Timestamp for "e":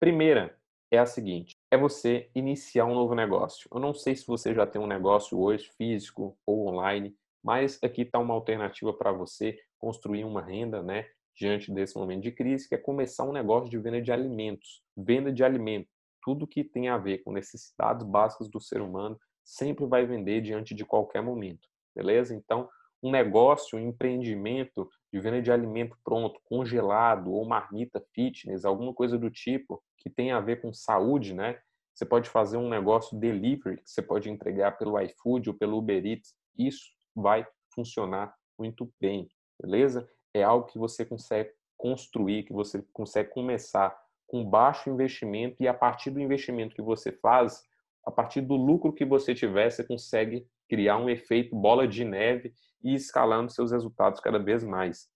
45.62-45.68, 52.82-52.94